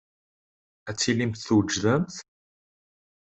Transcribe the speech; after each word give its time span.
Ad 0.89 0.95
tilimt 0.97 1.39
twejdemt? 1.43 2.15